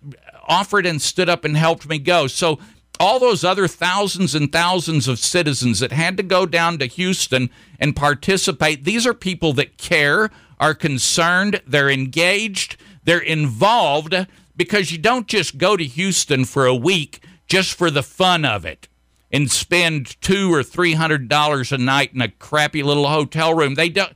[0.47, 2.27] offered and stood up and helped me go.
[2.27, 2.59] So
[2.99, 7.49] all those other thousands and thousands of citizens that had to go down to Houston
[7.79, 14.15] and participate, these are people that care, are concerned, they're engaged, they're involved
[14.55, 17.19] because you don't just go to Houston for a week
[17.53, 18.87] just for the fun of it
[19.31, 23.75] and spend two or three hundred dollars a night in a crappy little hotel room.
[23.75, 24.11] They don't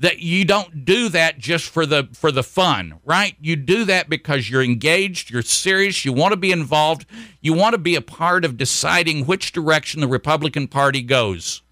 [0.00, 3.34] that you don't do that just for the for the fun, right?
[3.40, 7.06] You do that because you're engaged, you're serious, you want to be involved,
[7.40, 11.62] you want to be a part of deciding which direction the Republican Party goes.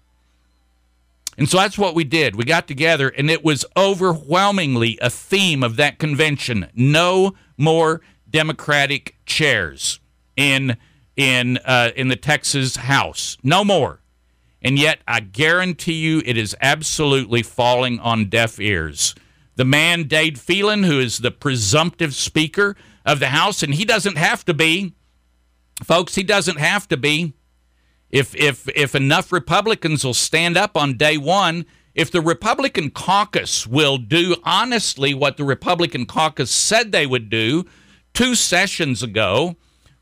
[1.37, 2.35] And so that's what we did.
[2.35, 9.17] We got together, and it was overwhelmingly a theme of that convention no more Democratic
[9.27, 9.99] chairs
[10.35, 10.77] in
[11.15, 13.37] in uh, in the Texas House.
[13.43, 14.01] No more.
[14.61, 19.15] And yet, I guarantee you, it is absolutely falling on deaf ears.
[19.55, 24.17] The man, Dade Phelan, who is the presumptive Speaker of the House, and he doesn't
[24.17, 24.93] have to be,
[25.83, 26.15] folks.
[26.15, 27.33] He doesn't have to be.
[28.09, 33.65] If if if enough Republicans will stand up on day one, if the Republican caucus
[33.65, 37.65] will do honestly what the Republican caucus said they would do
[38.13, 39.55] two sessions ago,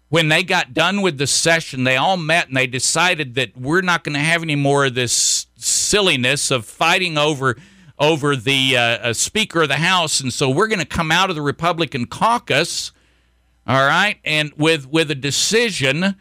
[0.09, 3.81] when they got done with the session, they all met and they decided that we're
[3.81, 7.55] not going to have any more of this silliness of fighting over
[7.97, 11.29] over the uh, uh, Speaker of the House, and so we're going to come out
[11.29, 12.93] of the Republican caucus,
[13.67, 16.15] all right, and with with a decision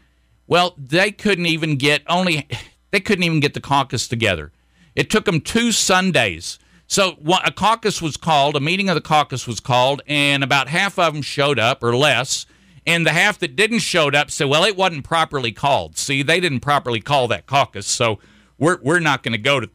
[0.49, 2.49] well, they couldn't even get only
[2.91, 4.51] they couldn't even get the caucus together.
[4.97, 6.59] It took them two Sundays.
[6.91, 10.99] So a caucus was called, a meeting of the caucus was called, and about half
[10.99, 12.47] of them showed up or less.
[12.89, 15.99] And the half that didn't showed up said, "Well, it wasn't properly called.
[15.99, 18.19] See, they didn't properly call that caucus, so
[18.57, 19.69] we're we're not going to go to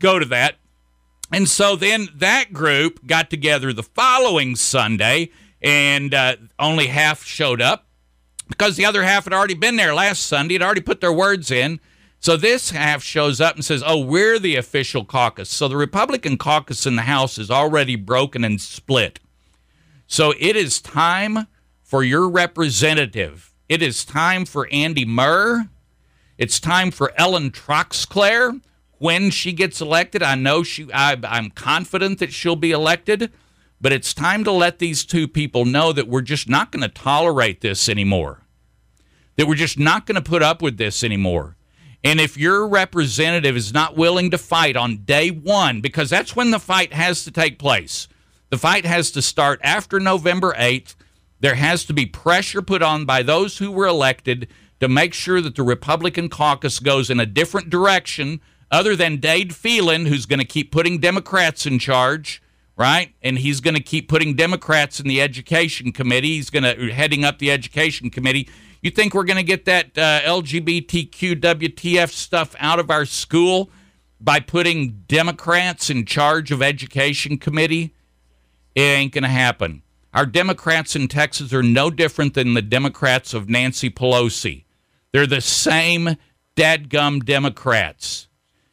[0.00, 0.56] go to that."
[1.32, 5.30] And so then that group got together the following Sunday,
[5.62, 7.86] and uh, only half showed up
[8.48, 11.52] because the other half had already been there last Sunday, had already put their words
[11.52, 11.78] in.
[12.18, 15.50] So this half shows up and says, Oh, we're the official caucus.
[15.50, 19.20] So the Republican caucus in the House is already broken and split.
[20.08, 21.46] So it is time
[21.86, 23.52] for your representative.
[23.68, 25.68] It is time for Andy Murr.
[26.36, 28.60] It's time for Ellen Troxclair
[28.98, 30.20] when she gets elected.
[30.20, 30.88] I know she.
[30.92, 33.30] I, I'm confident that she'll be elected.
[33.80, 36.88] But it's time to let these two people know that we're just not going to
[36.88, 38.42] tolerate this anymore.
[39.36, 41.56] That we're just not going to put up with this anymore.
[42.02, 46.50] And if your representative is not willing to fight on day one, because that's when
[46.50, 48.08] the fight has to take place,
[48.48, 50.94] the fight has to start after November 8th.
[51.40, 54.48] There has to be pressure put on by those who were elected
[54.80, 59.54] to make sure that the Republican caucus goes in a different direction other than Dade
[59.54, 62.42] Phelan, who's going to keep putting Democrats in charge
[62.76, 63.14] right?
[63.22, 66.36] And he's going to keep putting Democrats in the education committee.
[66.36, 68.48] He's going to heading up the education committee.
[68.82, 73.70] You think we're going to get that uh, LGBTQ WTF stuff out of our school
[74.20, 77.94] by putting Democrats in charge of education committee?
[78.74, 79.82] It ain't going to happen.
[80.14, 84.64] Our Democrats in Texas are no different than the Democrats of Nancy Pelosi.
[85.12, 86.16] They're the same
[86.56, 88.28] dadgum Democrats.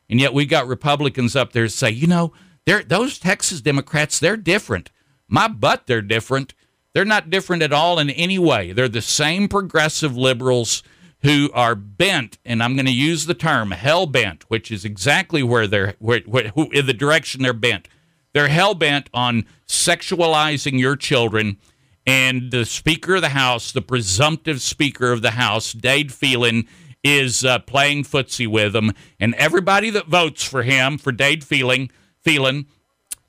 [0.10, 2.34] And yet we got Republicans up there say, you know,
[2.66, 4.92] those Texas Democrats, they're different.
[5.28, 6.54] My butt, they're different.
[6.94, 8.72] They're not different at all in any way.
[8.72, 10.84] They're the same progressive liberals
[11.24, 15.42] who are bent, and I'm going to use the term hell bent, which is exactly
[15.42, 17.88] where they're where, where, who, in the direction they're bent.
[18.34, 21.58] They're hell bent on sexualizing your children.
[22.06, 26.68] And the Speaker of the House, the presumptive Speaker of the House, Dade Phelan,
[27.04, 28.92] is uh, playing footsie with them.
[29.20, 31.90] And everybody that votes for him, for Dade Phelan,
[32.22, 32.66] Phelan,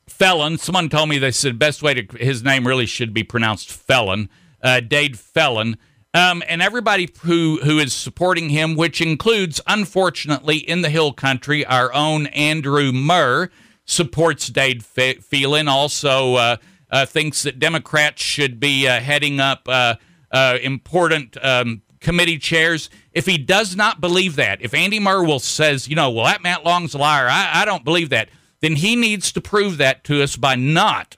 [0.06, 3.70] Felon, someone told me they said best way to, his name really should be pronounced
[3.70, 4.28] Felon,
[4.62, 5.76] uh, Dade Felon
[6.14, 11.66] um, and everybody who, who is supporting him, which includes, unfortunately, in the Hill Country,
[11.66, 13.50] our own Andrew Murr
[13.84, 15.68] supports Dade Phelan.
[15.68, 16.56] Also, uh,
[16.90, 19.96] uh, thinks that Democrats should be uh, heading up uh,
[20.30, 22.90] uh, important um, committee chairs.
[23.12, 26.64] If he does not believe that, if Andy Murr says, you know, well, that Matt
[26.64, 28.28] Long's a liar, I, I don't believe that,
[28.60, 31.16] then he needs to prove that to us by not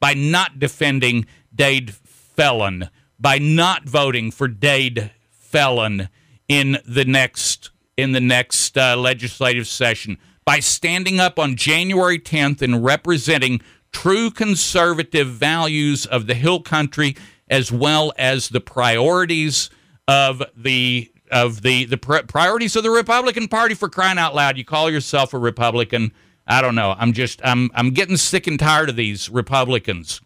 [0.00, 6.08] by not defending Dade Felon by not voting for Dade Felon
[6.48, 12.62] in the next in the next uh, legislative session by standing up on January 10th
[12.62, 13.60] and representing
[13.92, 17.16] true conservative values of the Hill Country
[17.48, 19.70] as well as the priorities
[20.08, 24.58] of the of the the priorities of the Republican Party for crying out loud.
[24.58, 26.12] You call yourself a Republican?
[26.46, 26.94] I don't know.
[26.98, 30.20] I'm just I'm I'm getting sick and tired of these Republicans.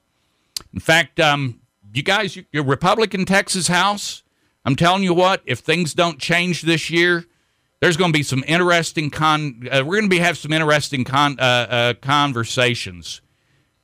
[0.72, 1.60] In fact, um,
[1.92, 4.22] you guys, your Republican Texas House,
[4.64, 7.26] I'm telling you what, if things don't change this year,
[7.80, 9.68] there's going to be some interesting con.
[9.70, 13.20] Uh, we're going to be have some interesting con, uh, uh, conversations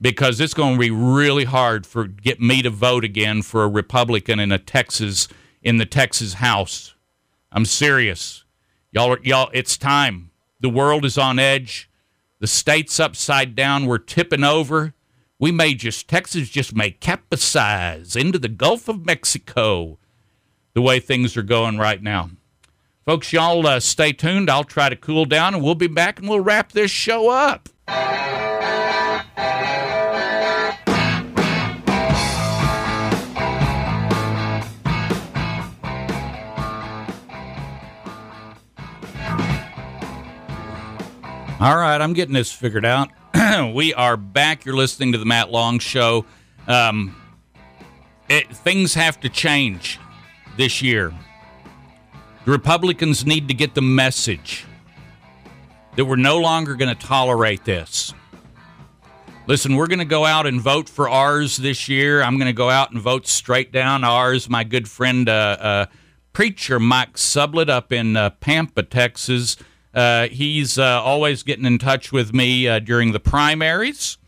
[0.00, 3.68] because it's going to be really hard for get me to vote again for a
[3.68, 5.28] Republican in a Texas
[5.62, 6.94] in the Texas House.
[7.52, 8.44] I'm serious,
[8.90, 9.16] y'all.
[9.22, 10.30] Y'all, it's time.
[10.60, 11.90] The world is on edge.
[12.40, 13.86] The state's upside down.
[13.86, 14.94] We're tipping over
[15.38, 19.98] we may just, Texas just may capsize into the Gulf of Mexico
[20.74, 22.30] the way things are going right now.
[23.04, 24.48] Folks, y'all uh, stay tuned.
[24.48, 27.68] I'll try to cool down and we'll be back and we'll wrap this show up.
[41.60, 43.10] All right, I'm getting this figured out.
[43.74, 44.64] we are back.
[44.64, 46.24] You're listening to the Matt Long Show.
[46.66, 47.14] Um,
[48.30, 50.00] it, things have to change
[50.56, 51.12] this year.
[52.44, 54.66] The Republicans need to get the message
[55.96, 58.12] that we're no longer going to tolerate this.
[59.46, 62.22] Listen, we're going to go out and vote for ours this year.
[62.22, 64.48] I'm going to go out and vote straight down ours.
[64.48, 65.86] My good friend, uh, uh,
[66.32, 69.56] preacher Mike Sublet up in uh, Pampa, Texas
[69.94, 74.18] uh, he's uh, always getting in touch with me uh, during the primaries,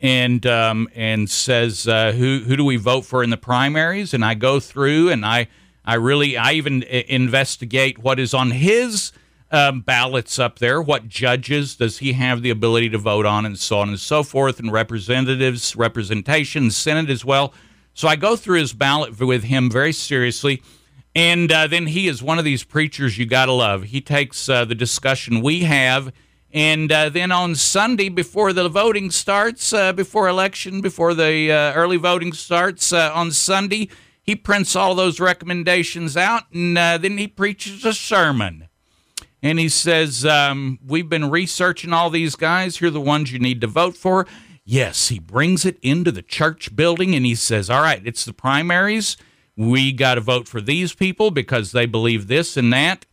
[0.00, 4.14] and um, and says who who do we vote for in the primaries?
[4.14, 5.48] And I go through and I
[5.90, 9.12] I really I even uh, investigate what is on his
[9.50, 10.80] um, ballots up there.
[10.80, 14.22] What judges does he have the ability to vote on, and so on and so
[14.22, 17.52] forth, and representatives, representation, Senate as well.
[17.92, 20.62] So I go through his ballot with him very seriously
[21.14, 23.84] and uh, then he is one of these preachers you got to love.
[23.84, 26.12] He takes uh, the discussion we have,
[26.52, 31.72] and uh, then on Sunday, before the voting starts, uh, before election, before the uh,
[31.74, 33.88] early voting starts on Sunday,
[34.30, 38.68] he prints all those recommendations out, and then he preaches a sermon.
[39.42, 42.76] And he says, um, We've been researching all these guys.
[42.76, 44.28] Here are the ones you need to vote for.
[44.64, 48.32] Yes, he brings it into the church building and he says, All right, it's the
[48.32, 49.16] primaries
[49.56, 53.06] we got to vote for these people because they believe this and that.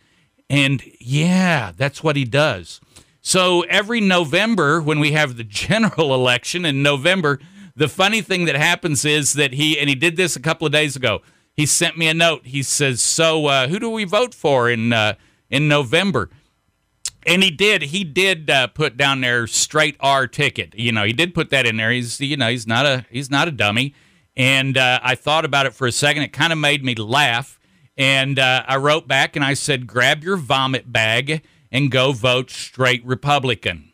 [0.52, 2.80] And yeah, that's what he does.
[3.22, 7.40] So every November, when we have the general election in November,
[7.78, 10.74] the funny thing that happens is that he, and he did this a couple of
[10.74, 11.22] days ago,
[11.54, 12.46] he sent me a note.
[12.46, 15.14] He says, So uh, who do we vote for in, uh,
[15.50, 16.30] in November?
[17.26, 17.84] And he did.
[17.84, 20.74] He did uh, put down there straight R ticket.
[20.76, 21.92] You know, he did put that in there.
[21.92, 23.94] He's you know he's not a he's not a dummy.
[24.38, 26.24] And uh, I thought about it for a second.
[26.24, 27.60] It kind of made me laugh.
[27.98, 32.52] And uh, I wrote back and I said, grab your vomit bag and go vote
[32.52, 33.87] straight Republican.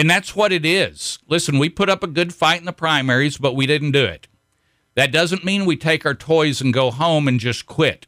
[0.00, 1.18] And that's what it is.
[1.28, 4.28] Listen, we put up a good fight in the primaries, but we didn't do it.
[4.94, 8.06] That doesn't mean we take our toys and go home and just quit.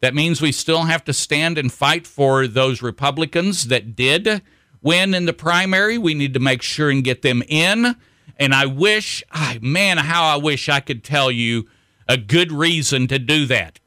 [0.00, 4.40] That means we still have to stand and fight for those Republicans that did
[4.80, 5.98] win in the primary.
[5.98, 7.96] We need to make sure and get them in.
[8.38, 11.68] And I wish, oh, man, how I wish I could tell you
[12.08, 13.78] a good reason to do that.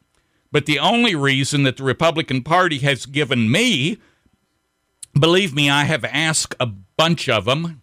[0.52, 3.98] But the only reason that the Republican Party has given me,
[5.22, 7.82] believe me, I have asked a bunch of them.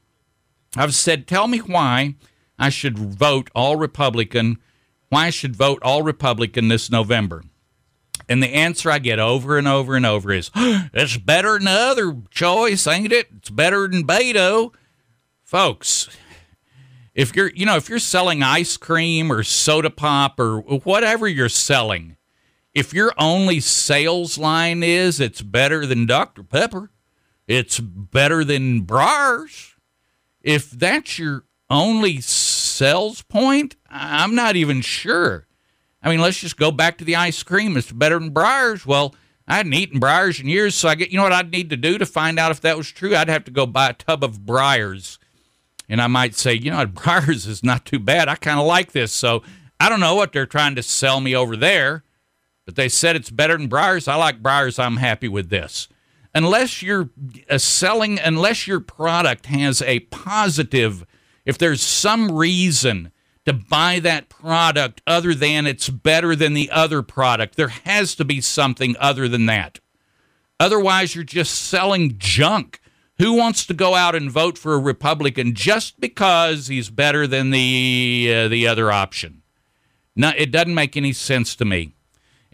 [0.77, 2.17] I've said, tell me why
[2.59, 4.59] I should vote all Republican,
[5.09, 7.45] why I should vote all Republican this November.
[8.29, 11.71] And the answer I get over and over and over is, it's better than the
[11.71, 13.29] other choice, ain't it?
[13.37, 14.73] It's better than Beto.
[15.43, 16.09] Folks,
[17.15, 21.49] if you're, you know, if you're selling ice cream or soda pop or whatever you're
[21.49, 22.17] selling,
[22.73, 26.43] if your only sales line is it's better than Dr.
[26.43, 26.91] Pepper,
[27.47, 29.75] it's better than Breyers,
[30.41, 35.47] if that's your only sales point, I'm not even sure.
[36.03, 37.77] I mean, let's just go back to the ice cream.
[37.77, 38.85] It's better than Breyers.
[38.85, 39.15] Well,
[39.49, 41.77] I hadn't eaten Breyers in years, so I get you know what I'd need to
[41.77, 43.17] do to find out if that was true.
[43.17, 45.19] I'd have to go buy a tub of Breyers,
[45.89, 48.29] and I might say, you know, Breyers is not too bad.
[48.29, 49.43] I kind of like this, so
[49.81, 52.05] I don't know what they're trying to sell me over there,
[52.65, 54.09] but they said it's better than Breyers.
[54.09, 54.79] I like Breyers.
[54.79, 55.89] I'm happy with this.
[56.35, 57.11] Unless you're
[57.49, 61.07] uh, selling, unless your product has a positive,
[61.45, 63.13] if there's some reason
[63.45, 67.57] to buy that product other than it's better than the other product.
[67.57, 69.81] There has to be something other than that.
[70.59, 72.81] Otherwise, you're just selling junk.
[73.19, 77.51] Who wants to go out and vote for a Republican just because he's better than
[77.51, 79.43] the uh, the other option?
[80.17, 81.94] No, it doesn't make any sense to me.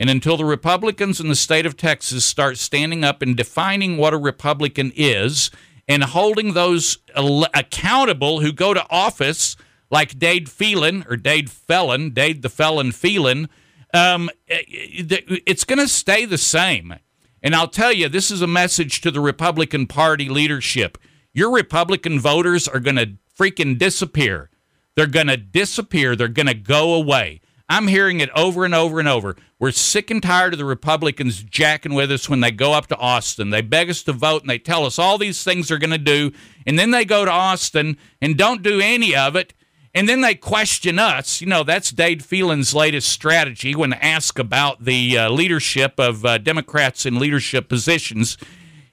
[0.01, 4.15] And until the Republicans in the state of Texas start standing up and defining what
[4.15, 5.51] a Republican is
[5.87, 9.57] and holding those accountable who go to office
[9.91, 13.51] like Dade Phelan or Dade Felon, Dade the Felon Phelan,
[13.93, 16.95] um, it's going to stay the same.
[17.43, 20.97] And I'll tell you, this is a message to the Republican Party leadership.
[21.35, 24.49] Your Republican voters are going to freaking disappear.
[24.95, 26.17] They're going to disappear.
[26.17, 27.43] They're going to go away.
[27.71, 29.37] I'm hearing it over and over and over.
[29.61, 32.97] We're sick and tired of the Republicans jacking with us when they go up to
[32.97, 33.51] Austin.
[33.51, 35.99] They beg us to vote and they tell us all these things they're going to
[35.99, 36.33] do.
[36.67, 39.55] And then they go to Austin and don't do any of it.
[39.95, 41.41] And then they question us.
[41.41, 46.39] You know, that's Dade Phelan's latest strategy when asked about the uh, leadership of uh,
[46.39, 48.37] Democrats in leadership positions.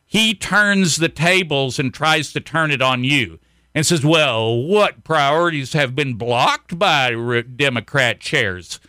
[0.06, 3.40] He turns the tables and tries to turn it on you
[3.78, 8.82] and says, Well, what priorities have been blocked by re- Democrat chairs?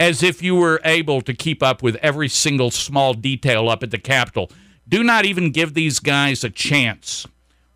[0.00, 3.90] As if you were able to keep up with every single small detail up at
[3.90, 4.50] the Capitol.
[4.88, 7.26] Do not even give these guys a chance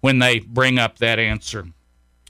[0.00, 1.66] when they bring up that answer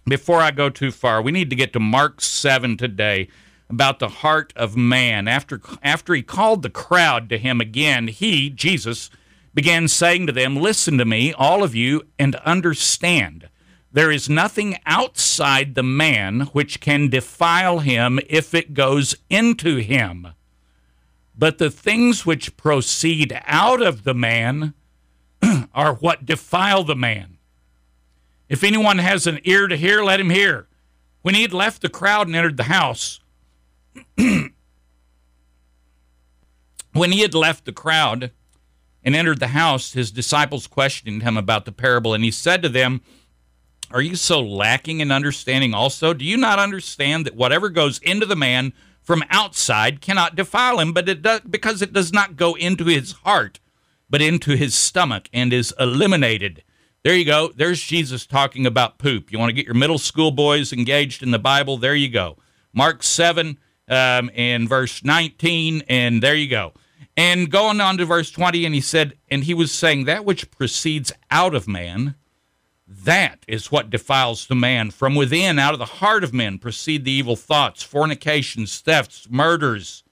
[0.07, 3.29] before I go too far, we need to get to Mark 7 today
[3.71, 5.29] about the heart of man.
[5.29, 9.11] After, after he called the crowd to him again, he, Jesus,
[9.55, 13.49] began saying to them, Listen to me, all of you, and understand.
[13.93, 20.29] There is nothing outside the man which can defile him if it goes into him.
[21.37, 24.73] But the things which proceed out of the man
[25.75, 27.37] are what defile the man.
[28.49, 30.69] If anyone has an ear to hear, let him hear.
[31.21, 33.21] When he had left the crowd and entered the house,
[34.17, 34.51] when
[37.13, 38.31] he had left the crowd
[39.05, 42.69] and entered the house, his disciples questioned him about the parable, and he said to
[42.69, 43.03] them,
[43.93, 46.15] Are you so lacking in understanding also?
[46.15, 48.73] Do you not understand that whatever goes into the man
[49.03, 53.13] from outside cannot defile him, but it does because it does not go into his
[53.13, 53.61] heart,
[54.09, 56.65] but into his stomach and is eliminated?
[57.05, 57.53] There you go.
[57.55, 59.31] There's Jesus talking about poop.
[59.31, 61.77] You want to get your middle school boys engaged in the Bible?
[61.77, 62.39] There you go.
[62.73, 66.73] Mark 7 um, and verse 19, and there you go.
[67.17, 70.51] And going on to verse 20, and he said, And he was saying, That which
[70.51, 72.15] proceeds out of man,
[73.05, 74.91] that is what defiles the man.
[74.91, 80.05] From within, out of the heart of men, proceed the evil thoughts, fornications, thefts, murders,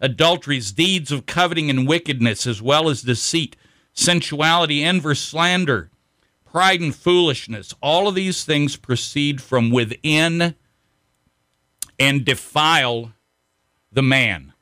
[0.00, 3.56] adulteries, deeds of coveting and wickedness, as well as deceit,
[3.92, 5.90] sensuality, envy, slander
[6.56, 10.54] pride and foolishness, all of these things proceed from within
[11.98, 13.12] and defile
[13.92, 14.54] the man.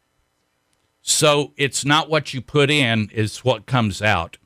[1.03, 4.39] So it's not what you put in, is what comes out.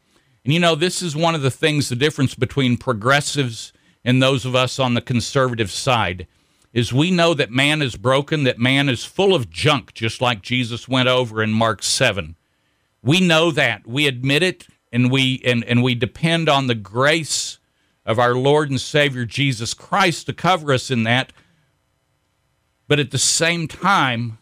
[0.48, 3.70] And you know, this is one of the things, the difference between progressives
[4.02, 6.26] and those of us on the conservative side
[6.72, 10.40] is we know that man is broken, that man is full of junk, just like
[10.40, 12.34] Jesus went over in Mark 7.
[13.02, 13.86] We know that.
[13.86, 17.58] We admit it and we and, and we depend on the grace
[18.06, 21.30] of our Lord and Savior Jesus Christ to cover us in that.
[22.86, 24.38] But at the same time,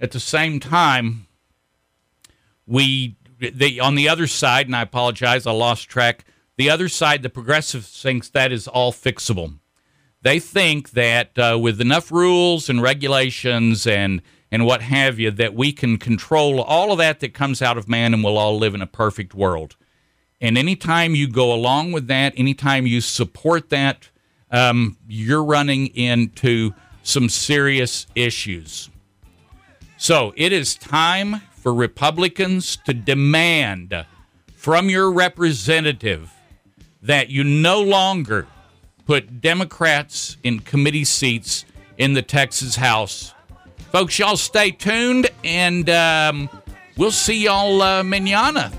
[0.00, 1.28] at the same time,
[2.66, 3.14] we
[3.50, 6.24] the on the other side, and I apologize, I lost track.
[6.56, 9.58] The other side, the progressive thinks that is all fixable.
[10.20, 15.54] They think that uh, with enough rules and regulations and and what have you, that
[15.54, 18.74] we can control all of that that comes out of man and we'll all live
[18.74, 19.76] in a perfect world.
[20.42, 24.10] And anytime you go along with that, anytime you support that,
[24.50, 28.90] um, you're running into some serious issues.
[29.96, 34.04] So it is time for Republicans to demand
[34.52, 36.32] from your representative
[37.00, 38.48] that you no longer
[39.06, 41.64] put Democrats in committee seats
[41.98, 43.32] in the Texas House.
[43.92, 46.50] Folks, y'all stay tuned and um,
[46.96, 48.72] we'll see y'all uh, manana.